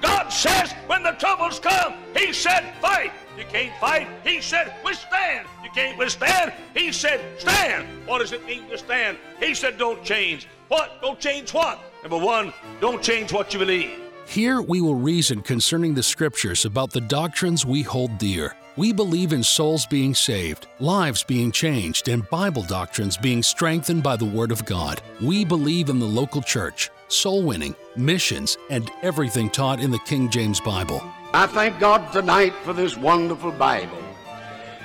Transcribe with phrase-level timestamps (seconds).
[0.00, 3.12] God says when the troubles come, He said, fight.
[3.36, 4.08] You can't fight.
[4.24, 5.46] He said, withstand.
[5.62, 6.52] You can't withstand.
[6.74, 7.86] He said, stand.
[8.06, 9.16] What does it mean to stand?
[9.40, 10.48] He said, don't change.
[10.68, 11.00] What?
[11.00, 11.78] Don't change what?
[12.02, 13.90] Number one, don't change what you believe.
[14.26, 18.54] Here we will reason concerning the scriptures about the doctrines we hold dear.
[18.76, 24.16] We believe in souls being saved, lives being changed, and Bible doctrines being strengthened by
[24.16, 25.00] the Word of God.
[25.20, 30.30] We believe in the local church, soul winning, missions, and everything taught in the King
[30.30, 31.02] James Bible.
[31.32, 33.98] I thank God tonight for this wonderful Bible.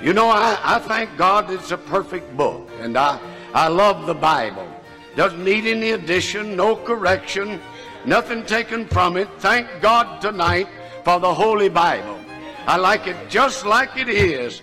[0.02, 3.18] You know, I, I thank God it's a perfect book, and I,
[3.54, 4.68] I love the Bible.
[5.16, 7.60] Doesn't need any addition, no correction,
[8.04, 9.28] nothing taken from it.
[9.38, 10.68] Thank God tonight
[11.04, 12.18] for the Holy Bible.
[12.66, 14.62] I like it just like it is.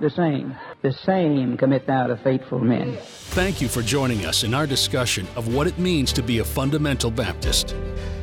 [0.00, 0.54] the same.
[0.82, 2.96] The same commit thou to faithful men.
[3.00, 6.44] Thank you for joining us in our discussion of what it means to be a
[6.44, 7.74] fundamental Baptist.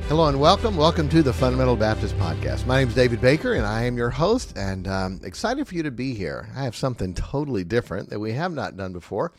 [0.08, 0.76] Hello and welcome.
[0.78, 2.68] Welcome to the Fundamental Baptist Podcast.
[2.68, 5.84] My name is David Baker and I am your host and um, excited for you
[5.84, 6.50] to be here.
[6.56, 9.32] I have something totally different that we have not done before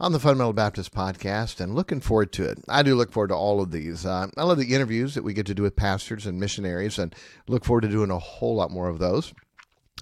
[0.00, 2.58] on the Fundamental Baptist Podcast and looking forward to it.
[2.68, 4.06] I do look forward to all of these.
[4.06, 7.14] Uh, I love the interviews that we get to do with pastors and missionaries and
[7.48, 9.34] look forward to doing a whole lot more of those.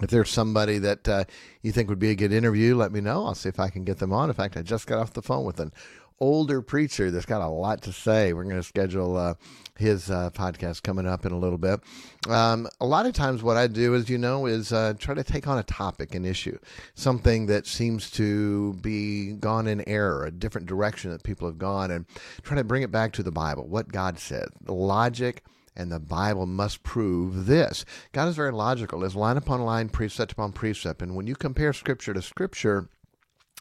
[0.01, 1.25] If there's somebody that uh,
[1.63, 3.27] you think would be a good interview, let me know.
[3.27, 4.31] I'll see if I can get them on.
[4.31, 5.73] In fact, I just got off the phone with an
[6.21, 8.33] older preacher that's got a lot to say.
[8.33, 9.35] We're going to schedule uh,
[9.77, 11.81] his uh, podcast coming up in a little bit.
[12.29, 15.25] Um, a lot of times, what I do, as you know, is uh, try to
[15.25, 16.59] take on a topic, an issue,
[16.95, 21.91] something that seems to be gone in error, a different direction that people have gone,
[21.91, 22.07] and
[22.43, 25.43] try to bring it back to the Bible, what God said, the logic
[25.77, 27.85] and the Bible must prove this.
[28.13, 29.05] God is very logical.
[29.05, 31.03] It's line upon line, precept upon precept.
[31.03, 32.89] And when you compare Scripture to Scripture,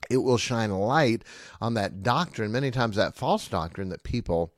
[0.09, 1.24] it will shine light
[1.62, 4.53] on that doctrine, many times that false doctrine that people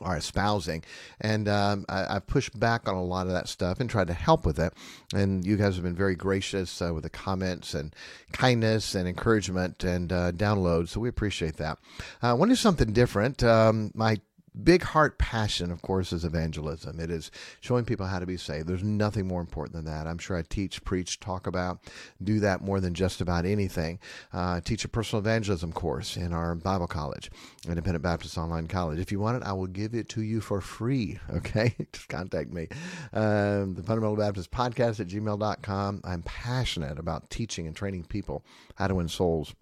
[0.00, 0.82] are espousing.
[1.20, 4.14] And um, I, have pushed back on a lot of that stuff and tried to
[4.14, 4.72] help with it.
[5.14, 7.94] And you guys have been very gracious uh, with the comments and
[8.32, 10.88] kindness and encouragement and uh, downloads.
[10.88, 11.78] So we appreciate that.
[12.22, 13.42] Uh, I want to do something different.
[13.44, 14.20] Um, my
[14.62, 17.00] big heart passion, of course, is evangelism.
[17.00, 18.68] It is showing people how to be saved.
[18.68, 20.06] There's nothing more important than that.
[20.06, 21.80] I'm sure I teach, preach, talk about,
[22.22, 23.98] do that more than just about anything.
[24.32, 27.30] Uh, teach a personal evangelism course in our Bible college,
[27.68, 28.98] Independent Baptist Online College.
[28.98, 31.18] If you want it, I will give it to you for free.
[31.34, 32.68] Okay, just contact me.
[33.12, 36.00] Um, the Fundamental Baptist Podcast at gmail.com.
[36.04, 38.44] I'm passionate about teaching and training people
[38.76, 39.52] how to win souls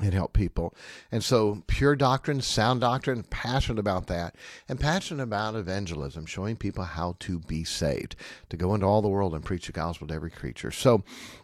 [0.00, 0.74] and help people.
[1.10, 4.34] And so, pure doctrine, sound doctrine, passionate about that,
[4.68, 8.16] and passionate about evangelism, showing people how to be saved,
[8.48, 10.70] to go into all the world and preach the gospel to every creature.
[10.70, 11.02] So,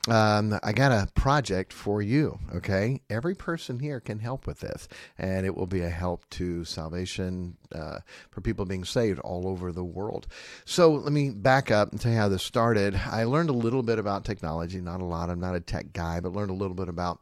[0.08, 3.00] um, I got a project for you, okay?
[3.10, 7.56] Every person here can help with this, and it will be a help to salvation
[7.74, 7.98] uh,
[8.30, 10.26] for people being saved all over the world.
[10.64, 12.98] So, let me back up and tell you how this started.
[13.10, 15.28] I learned a little bit about technology, not a lot.
[15.28, 17.20] I'm not a tech guy, but learned a little bit about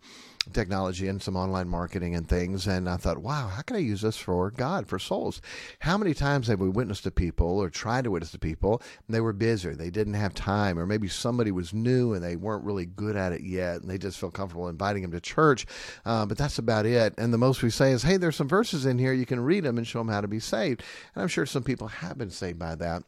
[0.53, 2.67] technology and some online marketing and things.
[2.67, 5.41] And I thought, wow, how can I use this for God, for souls?
[5.81, 9.15] How many times have we witnessed to people or tried to witness to people and
[9.15, 12.65] they were busy, they didn't have time, or maybe somebody was new and they weren't
[12.65, 15.67] really good at it yet and they just felt comfortable inviting them to church.
[16.05, 17.15] Uh, but that's about it.
[17.19, 19.65] And the most we say is, hey, there's some verses in here, you can read
[19.65, 20.83] them and show them how to be saved.
[21.15, 23.05] And I'm sure some people have been saved by that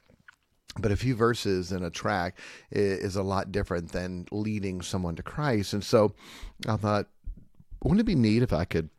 [0.78, 2.38] but a few verses in a track
[2.70, 5.72] is a lot different than leading someone to Christ.
[5.72, 6.12] And so
[6.68, 7.06] I thought,
[7.88, 8.90] wouldn't it be neat if I could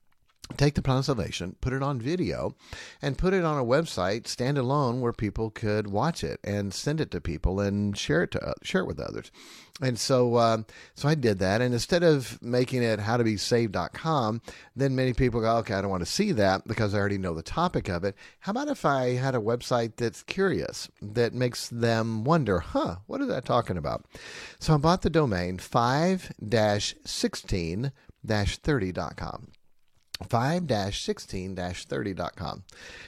[0.56, 2.56] take the plan of salvation, put it on video,
[3.02, 7.12] and put it on a website standalone where people could watch it and send it
[7.12, 9.32] to people and share it to share it with others.
[9.80, 10.64] And so, uh,
[10.96, 11.62] so I did that.
[11.62, 14.42] And instead of making it howtobesaved.com,
[14.76, 17.36] then many people go, okay, I don't want to see that because I already know
[17.36, 18.16] the topic of it.
[18.40, 23.22] How about if I had a website that's curious, that makes them wonder, huh, what
[23.22, 24.06] is that talking about?
[24.60, 26.32] So I bought the domain 5
[27.06, 27.92] 16
[28.28, 29.48] 30.com.
[30.24, 32.64] 5-16-30.com.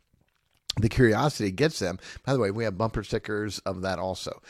[0.79, 1.99] The curiosity gets them.
[2.25, 4.41] By the way, we have bumper stickers of that also.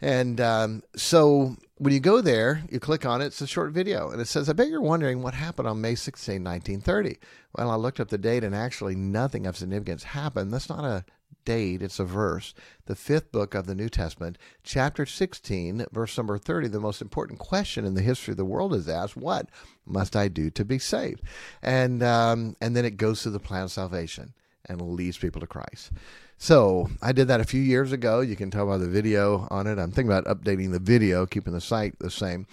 [0.00, 4.10] And um, so when you go there, you click on it, it's a short video,
[4.10, 7.18] and it says, I bet you're wondering what happened on May 16, 1930.
[7.56, 10.52] Well, I looked up the date, and actually nothing of significance happened.
[10.52, 11.04] That's not a
[11.44, 12.54] date, it's a verse.
[12.86, 17.38] The fifth book of the New Testament, chapter 16, verse number 30, the most important
[17.38, 19.48] question in the history of the world is asked, What
[19.86, 21.22] must I do to be saved?
[21.62, 24.34] And, um, and then it goes through the plan of salvation
[24.66, 25.92] and leads people to Christ.
[26.38, 28.20] So I did that a few years ago.
[28.20, 29.78] You can tell by the video on it.
[29.78, 32.46] I'm thinking about updating the video, keeping the site the same.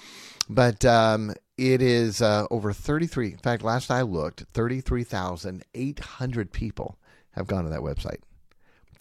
[0.50, 3.31] But um, it is uh, over 33.
[3.31, 6.98] In fact, last I looked, 33,800 people
[7.31, 8.19] have gone to that website.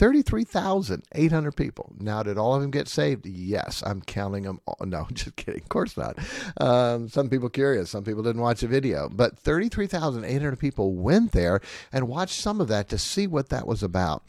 [0.00, 1.92] 33,800 people.
[2.00, 3.26] Now, did all of them get saved?
[3.26, 4.58] Yes, I'm counting them.
[4.64, 4.78] All.
[4.86, 5.60] No, just kidding.
[5.60, 6.18] Of course not.
[6.56, 7.90] Um, some people curious.
[7.90, 9.10] Some people didn't watch the video.
[9.10, 11.60] But 33,800 people went there
[11.92, 14.22] and watched some of that to see what that was about.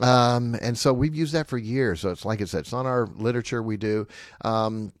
[0.00, 2.02] Um, and so we've used that for years.
[2.02, 4.06] So it's like I said, it's on our literature we do.
[4.44, 4.92] Um,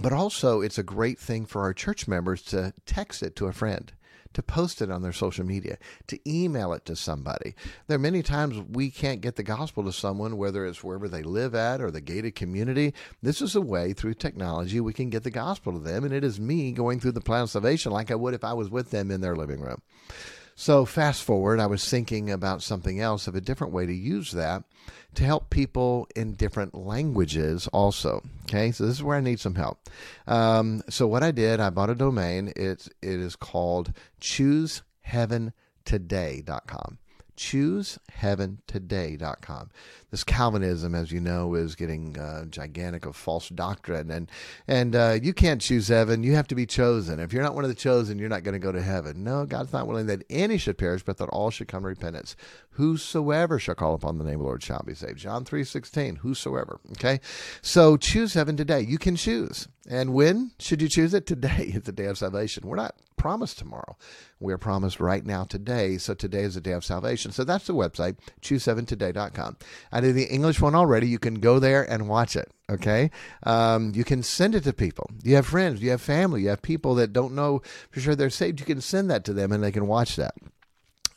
[0.00, 3.52] but also, it's a great thing for our church members to text it to a
[3.52, 3.92] friend
[4.34, 7.54] to post it on their social media, to email it to somebody.
[7.86, 11.22] There are many times we can't get the gospel to someone, whether it's wherever they
[11.22, 12.94] live at or the gated community.
[13.22, 16.24] This is a way through technology we can get the gospel to them, and it
[16.24, 18.90] is me going through the plan of salvation like I would if I was with
[18.90, 19.82] them in their living room.
[20.60, 24.32] So, fast forward, I was thinking about something else of a different way to use
[24.32, 24.64] that
[25.14, 28.24] to help people in different languages also.
[28.42, 29.88] Okay, so this is where I need some help.
[30.26, 32.52] Um, so, what I did, I bought a domain.
[32.56, 36.98] It's, it is called chooseheaventoday.com
[37.38, 39.70] chooseheaventoday.com.
[40.10, 44.30] This Calvinism, as you know, is getting uh, gigantic of false doctrine, and
[44.66, 46.22] and uh, you can't choose heaven.
[46.22, 47.20] You have to be chosen.
[47.20, 49.22] If you're not one of the chosen, you're not going to go to heaven.
[49.22, 52.36] No, God's not willing that any should perish, but that all should come to repentance.
[52.78, 55.18] Whosoever shall call upon the name of the Lord shall be saved.
[55.18, 56.14] John three sixteen.
[56.14, 56.78] Whosoever.
[56.92, 57.18] Okay,
[57.60, 58.82] so choose heaven today.
[58.82, 61.26] You can choose, and when should you choose it?
[61.26, 62.68] Today is the day of salvation.
[62.68, 63.96] We're not promised tomorrow.
[64.38, 65.98] We are promised right now today.
[65.98, 67.32] So today is the day of salvation.
[67.32, 69.56] So that's the website, chooseheaventoday.com.
[69.90, 71.08] I did the English one already.
[71.08, 72.48] You can go there and watch it.
[72.70, 73.10] Okay.
[73.42, 75.10] Um, you can send it to people.
[75.24, 77.60] You have friends, you have family, you have people that don't know
[77.90, 78.60] for sure they're saved.
[78.60, 80.34] You can send that to them and they can watch that.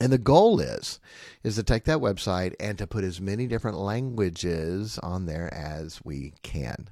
[0.01, 1.00] And the goal is
[1.44, 6.03] is to take that website and to put as many different languages on there as
[6.03, 6.89] we can.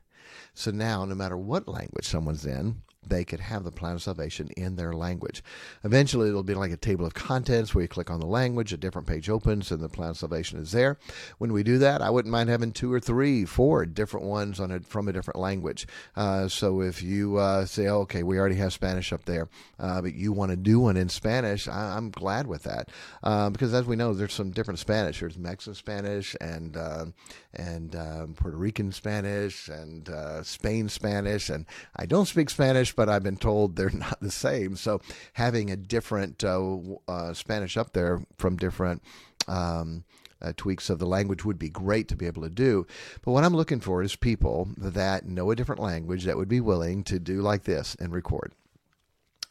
[0.53, 4.49] So now, no matter what language someone's in, they could have the plan of salvation
[4.57, 5.43] in their language.
[5.83, 8.77] Eventually, it'll be like a table of contents where you click on the language, a
[8.77, 10.97] different page opens, and the plan of salvation is there.
[11.37, 14.79] When we do that, I wouldn't mind having two or three, four different ones on
[14.81, 15.87] from a different language.
[16.15, 20.01] Uh, so if you uh, say, oh, okay, we already have Spanish up there, uh,
[20.01, 22.89] but you want to do one in Spanish, I, am glad with that
[23.23, 25.19] uh, because as we know, there's some different Spanish.
[25.19, 27.05] There's Mexican Spanish and uh,
[27.53, 33.09] and um, Puerto Rican Spanish and uh, Spain Spanish, and I don't speak Spanish but
[33.09, 34.75] I've been told they're not the same.
[34.75, 35.01] So
[35.33, 36.77] having a different uh,
[37.07, 39.01] uh, Spanish up there from different.
[39.47, 40.03] Um,
[40.41, 42.87] uh, tweaks of the language would be great to be able to do.
[43.25, 46.61] But what I'm looking for is people that know a different language that would be
[46.61, 48.53] willing to do like this and record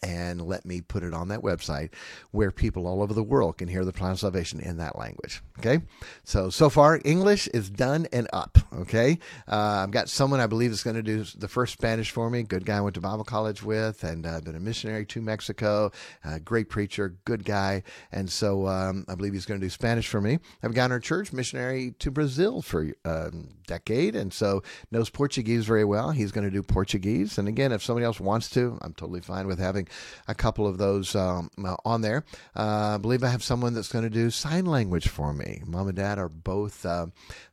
[0.03, 1.91] and let me put it on that website
[2.31, 5.43] where people all over the world can hear the plan of salvation in that language.
[5.59, 5.81] Okay.
[6.25, 8.59] So, so far, English is done and up.
[8.79, 9.19] Okay.
[9.49, 12.45] Uh, I've got someone I believe is going to do the first Spanish for me.
[12.45, 15.91] Good guy I went to Bible college with and uh, been a missionary to Mexico.
[16.25, 17.83] Uh, great preacher, good guy.
[18.13, 20.39] And so um, I believe he's going to do Spanish for me.
[20.63, 25.67] I've got our church missionary to Brazil for a um, decade and so knows Portuguese
[25.67, 26.11] very well.
[26.11, 27.37] He's going to do Portuguese.
[27.37, 29.89] And again, if somebody else wants to, I'm totally fine with having
[30.29, 32.25] a couple of those um, uh, on there.
[32.55, 35.63] Uh, I believe I have someone that's going to do sign language for me.
[35.67, 37.07] Mom and dad are both uh,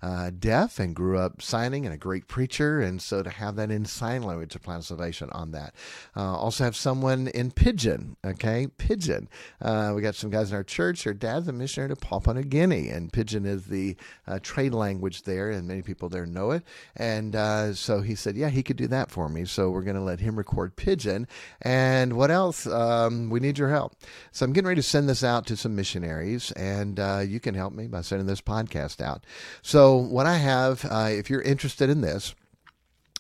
[0.04, 3.72] uh, deaf and grew up signing and a great preacher, and so to have that
[3.72, 5.74] in sign language, a plan salvation on that.
[6.16, 9.28] Uh, also have someone in Pidgin, okay, Pidgin.
[9.62, 11.04] Uh, we got some guys in our church.
[11.04, 13.96] Their dad's a missionary to Papua New Guinea, and Pidgin is the
[14.28, 16.64] uh, trade language there, and many people there know it.
[16.96, 19.46] And uh, so he said, yeah, he could do that for me.
[19.46, 21.28] So we're going to let him record Pidgin.
[21.62, 22.68] And what else?
[22.68, 23.96] Um, we need your help.
[24.32, 27.56] So I'm getting ready to send this out to some missionaries, and uh, you can
[27.56, 29.26] help me by sending this podcast out.
[29.62, 32.36] So what I have, uh, if you're interested in this.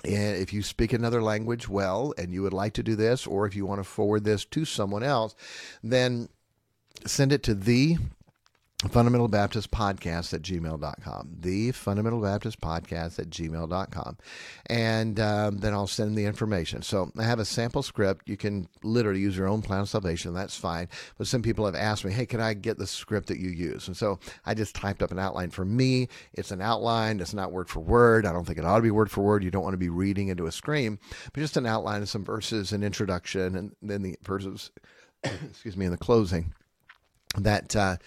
[0.03, 3.47] And if you speak another language well and you would like to do this, or
[3.47, 5.35] if you want to forward this to someone else,
[5.83, 6.29] then
[7.07, 7.97] send it to the
[8.89, 14.17] fundamental baptist podcast at gmail.com the fundamental baptist podcast at gmail.com
[14.65, 16.81] and um, then i'll send the information.
[16.81, 18.27] So i have a sample script.
[18.27, 20.33] You can literally use your own plan of salvation.
[20.33, 20.89] That's fine.
[21.17, 23.87] But some people have asked me hey can i get the script that you use?
[23.87, 26.09] And so i just typed up an outline for me.
[26.33, 27.21] It's an outline.
[27.21, 28.25] It's not word for word.
[28.25, 29.43] I don't think it ought to be word for word.
[29.43, 30.99] You don't want to be reading into a screen.
[31.33, 34.71] But just an outline of some verses an introduction and then the verses
[35.23, 36.53] excuse me in the closing
[37.39, 37.97] that uh,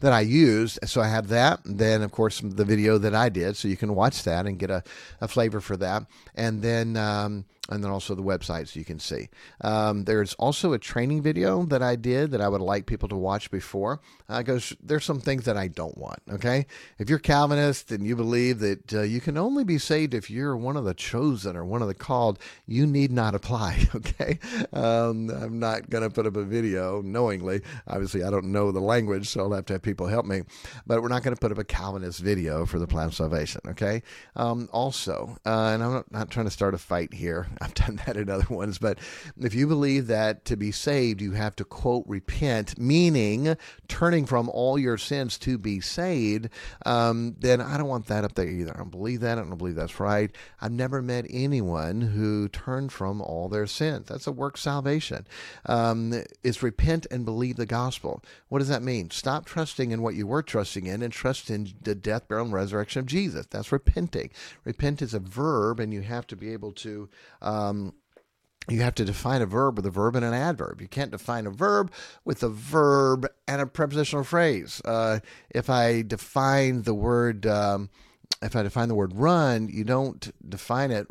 [0.00, 0.78] that I used.
[0.86, 1.60] So I have that.
[1.64, 3.56] Then, of course, the video that I did.
[3.56, 4.82] So you can watch that and get a,
[5.20, 6.04] a flavor for that.
[6.34, 9.28] And then, um, and then also the website so you can see.
[9.60, 13.16] Um, there's also a training video that I did that I would like people to
[13.16, 14.00] watch before.
[14.28, 14.42] Uh,
[14.82, 16.20] there's some things that I don't want.
[16.30, 16.66] Okay,
[16.98, 20.56] if you're Calvinist and you believe that uh, you can only be saved if you're
[20.56, 23.86] one of the chosen or one of the called, you need not apply.
[23.98, 24.38] Okay,
[24.72, 27.62] um, I'm not going to put up a video knowingly.
[27.88, 30.42] Obviously, I don't know the language, so I'll have to have people help me.
[30.86, 33.60] But we're not going to put up a Calvinist video for the plan of salvation.
[33.66, 34.02] Okay.
[34.36, 37.48] Um, also, uh, and I'm not, not trying to start a fight here.
[37.60, 38.78] I've done that in other ones.
[38.78, 38.98] But
[39.38, 43.56] if you believe that to be saved, you have to quote repent, meaning
[43.88, 46.48] turning from all your sins to be saved,
[46.86, 48.72] um, then I don't want that up there either.
[48.74, 49.38] I don't believe that.
[49.38, 50.30] I don't believe that's right.
[50.60, 54.08] I've never met anyone who turned from all their sins.
[54.08, 55.26] That's a work salvation.
[55.66, 58.22] Um, it's repent and believe the gospel.
[58.48, 59.10] What does that mean?
[59.10, 62.54] Stop trusting in what you were trusting in and trust in the death, burial, and
[62.54, 63.46] resurrection of Jesus.
[63.46, 64.30] That's repenting.
[64.64, 67.08] Repent is a verb, and you have to be able to.
[67.40, 67.94] Um,
[68.68, 70.80] you have to define a verb with a verb and an adverb.
[70.80, 71.90] You can't define a verb
[72.24, 74.82] with a verb and a prepositional phrase.
[74.84, 77.88] Uh, if I define the word, um,
[78.42, 81.06] if I define the word run, you don't define it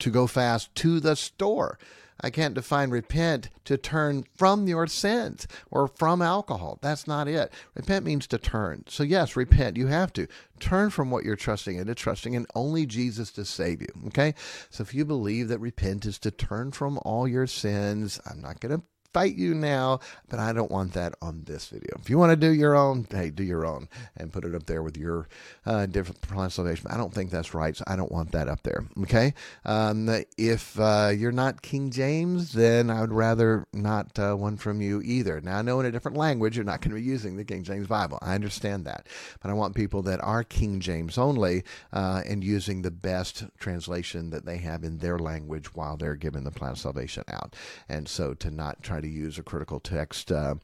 [0.00, 1.78] to go fast to the store.
[2.20, 6.78] I can't define repent to turn from your sins or from alcohol.
[6.82, 7.52] That's not it.
[7.74, 8.84] Repent means to turn.
[8.88, 9.76] So, yes, repent.
[9.76, 10.26] You have to
[10.58, 13.88] turn from what you're trusting into trusting in only Jesus to save you.
[14.08, 14.34] Okay?
[14.68, 18.58] So, if you believe that repent is to turn from all your sins, I'm not
[18.58, 21.96] going to fight you now, but I don't want that on this video.
[21.98, 24.66] If you want to do your own, hey, do your own and put it up
[24.66, 25.28] there with your
[25.66, 26.86] uh, different pronunciation.
[26.90, 28.84] I don't think that's right, so I don't want that up there.
[29.02, 29.34] Okay.
[29.64, 34.80] Um, if uh, you're not King James, then I would rather not uh, one from
[34.80, 35.40] you either.
[35.40, 37.62] Now, I know in a different language you're not going to be using the King
[37.64, 38.18] James Bible.
[38.22, 39.06] I understand that,
[39.40, 44.30] but I want people that are King James only uh, and using the best translation
[44.30, 47.56] that they have in their language while they're giving the plan of salvation out.
[47.88, 50.54] And so to not try to use a critical text uh,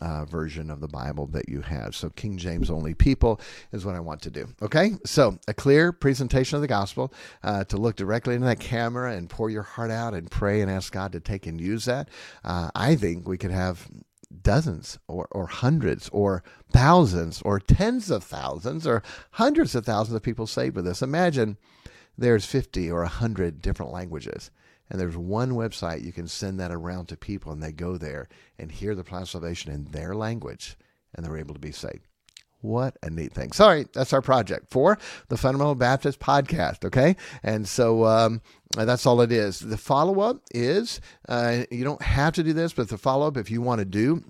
[0.00, 1.94] uh, version of the Bible that you have.
[1.94, 3.40] So, King James only people
[3.72, 4.48] is what I want to do.
[4.62, 4.92] Okay?
[5.04, 9.28] So, a clear presentation of the gospel uh, to look directly into that camera and
[9.28, 12.08] pour your heart out and pray and ask God to take and use that.
[12.44, 13.88] Uh, I think we could have
[14.42, 20.22] dozens or, or hundreds or thousands or tens of thousands or hundreds of thousands of
[20.22, 21.02] people saved with this.
[21.02, 21.56] Imagine
[22.16, 24.50] there's 50 or 100 different languages
[24.90, 28.28] and there's one website you can send that around to people, and they go there
[28.58, 30.76] and hear the plan of salvation in their language,
[31.14, 32.06] and they're able to be saved.
[32.62, 33.52] What a neat thing.
[33.52, 36.84] Sorry, that's our project for the Fundamental Baptist podcast.
[36.84, 37.16] Okay.
[37.42, 38.42] And so um,
[38.74, 39.60] that's all it is.
[39.60, 43.38] The follow up is uh, you don't have to do this, but the follow up,
[43.38, 44.22] if you want to do,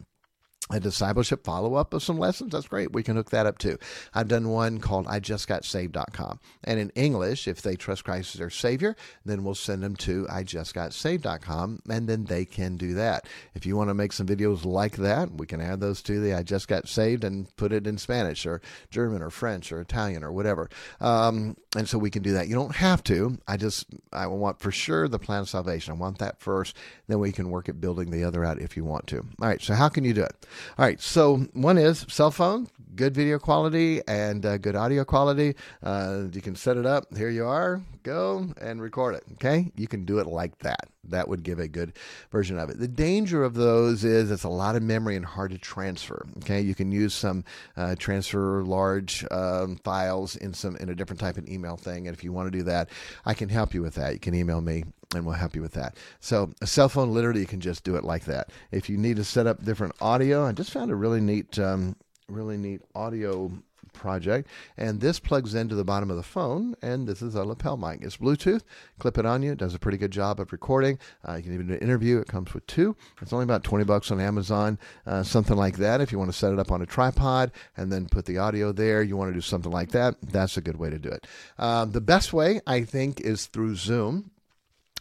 [0.73, 2.93] a discipleship follow up of some lessons, that's great.
[2.93, 3.79] We can hook that up too.
[4.15, 6.41] I've done one called I just got saved.com.
[6.65, 10.27] And in English, if they trust Christ as their Savior, then we'll send them to
[10.31, 13.27] I just got saved.com and then they can do that.
[13.55, 16.35] If you want to make some videos like that, we can add those to the
[16.35, 18.61] I just got saved and put it in Spanish or
[18.91, 20.69] German or French or Italian or whatever.
[21.01, 22.49] Um, and so we can do that.
[22.49, 23.39] You don't have to.
[23.47, 25.93] I just, I want for sure the plan of salvation.
[25.93, 26.77] I want that first.
[27.09, 29.19] Then we can work at building the other out if you want to.
[29.19, 29.61] All right.
[29.61, 30.47] So how can you do it?
[30.79, 31.01] All right.
[31.01, 35.55] So one is cell phone, good video quality and uh, good audio quality.
[35.83, 37.17] Uh, you can set it up.
[37.17, 37.83] Here you are.
[38.03, 39.25] Go and record it.
[39.35, 39.71] Okay.
[39.77, 40.89] You can do it like that.
[41.05, 41.95] That would give a good
[42.31, 42.79] version of it.
[42.79, 46.27] The danger of those is it's a lot of memory and hard to transfer.
[46.39, 46.61] Okay.
[46.61, 47.45] You can use some
[47.77, 52.07] uh, transfer large um, files in some in a different type of email thing.
[52.07, 52.91] And if you want to do that,
[53.25, 54.13] I can help you with that.
[54.15, 55.97] You can email me and we'll help you with that.
[56.21, 58.51] So a cell phone, literally, you can just do it like that.
[58.71, 61.97] If you need to set up different audio, I just found a really neat, um,
[62.29, 63.51] really neat audio
[63.93, 67.77] project and this plugs into the bottom of the phone and this is a lapel
[67.77, 68.01] mic.
[68.03, 68.63] It's bluetooth.
[68.99, 69.53] Clip it on you.
[69.53, 70.99] It does a pretty good job of recording.
[71.27, 72.19] Uh, you can even do an interview.
[72.19, 72.97] It comes with two.
[73.21, 76.37] It's only about 20 bucks on amazon uh, something like that if you want to
[76.37, 79.03] set it up on a tripod and then put the audio there.
[79.03, 81.27] You want to do something like that that's a good way to do it.
[81.59, 84.31] Um, the best way i think is through zoom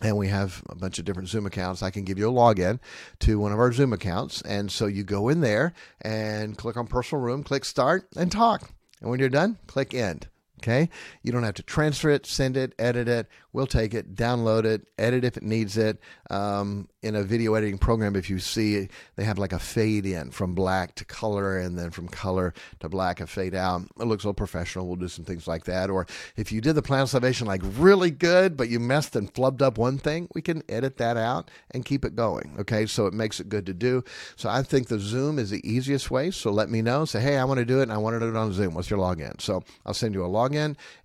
[0.02, 1.84] and we have a bunch of different Zoom accounts.
[1.84, 2.80] I can give you a login
[3.20, 4.42] to one of our Zoom accounts.
[4.42, 8.72] And so you go in there and click on personal room, click start, and talk.
[9.02, 10.28] And when you're done, click end.
[10.62, 10.90] Okay.
[11.24, 13.28] You don't have to transfer it, send it, edit it.
[13.54, 16.00] We'll take it, download it, edit if it needs it.
[16.30, 20.32] Um, in a video editing program, if you see they have like a fade in
[20.32, 23.84] from black to color and then from color to black, a fade out.
[24.00, 24.86] It looks a little professional.
[24.86, 25.90] We'll do some things like that.
[25.90, 29.34] Or if you did the plan of salvation like really good, but you messed and
[29.34, 32.54] flubbed up one thing, we can edit that out and keep it going.
[32.60, 32.86] Okay.
[32.86, 34.04] So it makes it good to do.
[34.36, 36.32] So I think the Zoom is the easiest way.
[36.32, 37.06] So let me know.
[37.06, 38.74] Say, hey, I want to do it and I want to do it on Zoom.
[38.74, 39.40] What's your login?
[39.40, 40.49] So I'll send you a login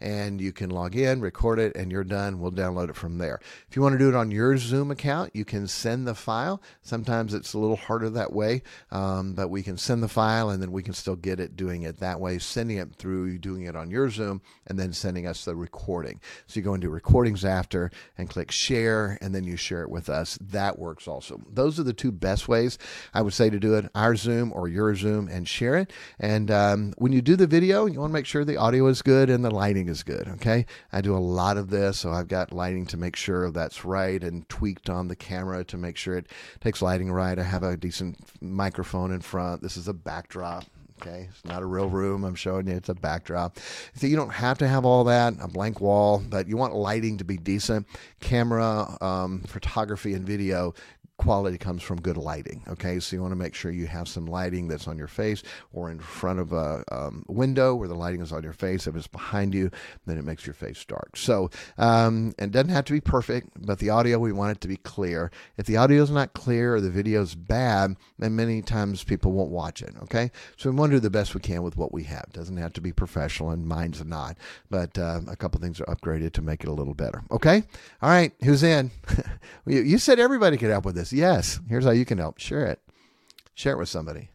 [0.01, 2.41] and you can log in, record it, and you're done.
[2.41, 3.41] We'll download it from there.
[3.69, 6.63] If you want to do it on your Zoom account, you can send the file.
[6.83, 10.63] Sometimes it's a little harder that way, um, but we can send the file and
[10.63, 13.77] then we can still get it doing it that way, sending it through, doing it
[13.77, 16.21] on your Zoom, and then sending us the recording.
[16.47, 20.09] So you go into recordings after and click share, and then you share it with
[20.09, 20.39] us.
[20.41, 21.41] That works also.
[21.53, 22.79] Those are the two best ways
[23.13, 25.93] I would say to do it our Zoom or your Zoom and share it.
[26.19, 29.03] And um, when you do the video, you want to make sure the audio is
[29.03, 30.29] good and the lighting is good.
[30.35, 30.67] Okay.
[30.93, 34.23] I do a lot of this, so I've got lighting to make sure that's right
[34.23, 36.27] and tweaked on the camera to make sure it
[36.61, 37.39] takes lighting right.
[37.39, 39.63] I have a decent microphone in front.
[39.63, 40.65] This is a backdrop.
[41.03, 42.25] Okay, it's not a real room.
[42.25, 43.59] I'm showing you it's a backdrop.
[43.95, 47.19] So you don't have to have all that, a blank wall, but you want lighting
[47.19, 47.87] to be decent.
[48.21, 50.73] Camera, um, photography, and video
[51.17, 52.63] quality comes from good lighting.
[52.69, 55.43] Okay, so you want to make sure you have some lighting that's on your face
[55.73, 58.87] or in front of a um, window where the lighting is on your face.
[58.87, 59.71] If it's behind you,
[60.07, 61.17] then it makes your face dark.
[61.17, 64.69] So, um, it doesn't have to be perfect, but the audio we want it to
[64.69, 65.31] be clear.
[65.57, 69.33] If the audio is not clear or the video is bad, then many times people
[69.33, 69.95] won't watch it.
[70.05, 72.25] Okay, so we want to do the best we can with what we have.
[72.29, 74.37] It doesn't have to be professional, and mine's not,
[74.71, 77.23] but uh, a couple things are upgraded to make it a little better.
[77.31, 77.63] Okay,
[78.03, 78.91] all right, who's in?
[79.67, 81.04] you said everybody could help with this.
[81.13, 81.61] Yes.
[81.69, 82.39] Here's how you can help.
[82.39, 82.81] Share it.
[83.55, 84.31] Share it with somebody.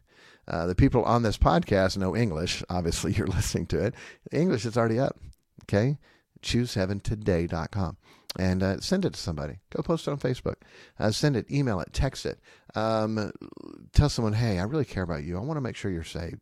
[0.48, 2.62] Uh, the people on this podcast know English.
[2.68, 3.94] Obviously, you're listening to it.
[4.32, 5.18] English is already up.
[5.64, 5.98] Okay.
[6.42, 7.96] ChooseHeavenToday.com
[8.38, 9.58] and uh, send it to somebody.
[9.70, 10.56] Go post it on Facebook.
[10.98, 12.38] Uh, send it, email it, text it.
[12.74, 13.32] Um,
[13.92, 15.36] tell someone, hey, I really care about you.
[15.36, 16.40] I want to make sure you're saved.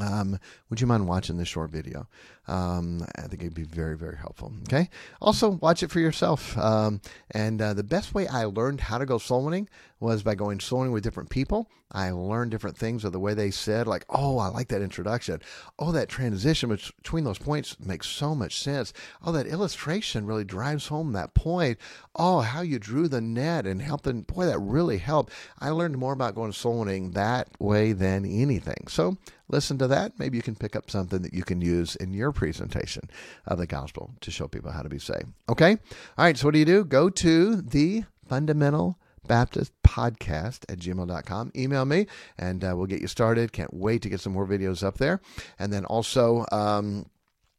[0.00, 2.06] Um, would you mind watching this short video?
[2.46, 4.52] Um, I think it'd be very, very helpful.
[4.62, 4.88] Okay.
[5.20, 6.56] Also, watch it for yourself.
[6.58, 9.68] Um, and uh, the best way I learned how to go soul winning
[10.00, 11.68] was by going soul winning with different people.
[11.90, 15.40] I learned different things of the way they said, like, oh, I like that introduction.
[15.78, 18.92] Oh, that transition between those points makes so much sense.
[19.24, 21.78] Oh, that illustration really drives home that point.
[22.14, 24.04] Oh, how you drew the net and helped.
[24.26, 25.32] Boy, that really helped.
[25.58, 28.86] I learned more about going soul winning that way than anything.
[28.88, 29.16] So
[29.48, 30.18] listen to that.
[30.18, 33.10] Maybe you can pick up something that you can use in your presentation
[33.46, 35.32] of the gospel to show people how to be saved.
[35.48, 35.72] Okay?
[36.16, 36.84] All right, so what do you do?
[36.84, 41.52] Go to the fundamental Baptist podcast at gmail.com.
[41.56, 42.06] Email me
[42.38, 43.52] and uh, we'll get you started.
[43.52, 45.20] Can't wait to get some more videos up there.
[45.58, 47.06] And then also, um,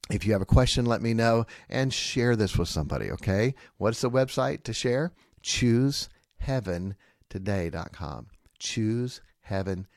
[0.10, 3.54] if you have a question, let me know and share this with somebody, okay?
[3.78, 5.12] What's the website to share?
[5.44, 8.28] ChooseHeavenToday.com.
[8.60, 9.88] ChooseHeavenToday.com today.com.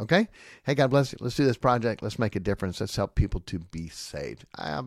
[0.00, 0.28] Okay?
[0.64, 1.18] Hey, God bless you.
[1.20, 2.02] Let's do this project.
[2.02, 2.80] Let's make a difference.
[2.80, 4.44] Let's help people to be saved.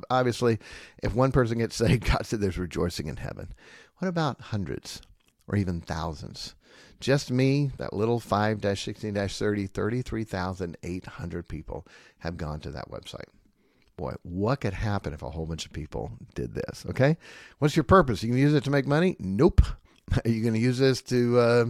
[0.09, 0.59] Obviously,
[1.01, 3.53] if one person gets saved, God said there's rejoicing in heaven.
[3.97, 5.01] What about hundreds
[5.47, 6.55] or even thousands?
[6.99, 11.87] Just me, that little 5 16 30, 33,800 people
[12.19, 13.25] have gone to that website.
[13.97, 16.85] Boy, what could happen if a whole bunch of people did this?
[16.89, 17.17] Okay?
[17.59, 18.23] What's your purpose?
[18.23, 19.15] You can use it to make money?
[19.19, 19.61] Nope.
[20.25, 21.39] Are you going to use this to.
[21.39, 21.65] Uh,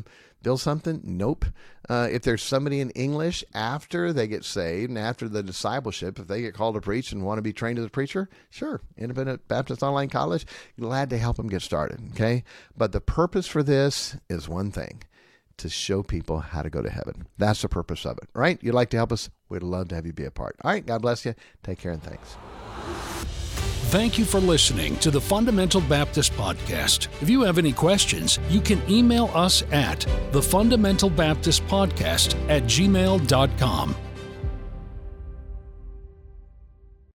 [0.45, 1.01] build something?
[1.03, 1.45] Nope.
[1.89, 6.27] Uh, if there's somebody in English after they get saved and after the discipleship, if
[6.27, 9.47] they get called to preach and want to be trained as a preacher, sure, Independent
[9.47, 10.45] Baptist Online College,
[10.79, 11.99] glad to help them get started.
[12.11, 12.43] Okay.
[12.77, 15.01] But the purpose for this is one thing
[15.57, 17.25] to show people how to go to heaven.
[17.39, 18.59] That's the purpose of it, right?
[18.61, 19.31] You'd like to help us?
[19.49, 20.57] We'd love to have you be a part.
[20.63, 21.33] All right, God bless you.
[21.63, 23.44] Take care and thanks.
[23.95, 27.07] Thank you for listening to the Fundamental Baptist Podcast.
[27.21, 32.63] If you have any questions, you can email us at the Fundamental Baptist Podcast at
[32.63, 33.95] gmail.com.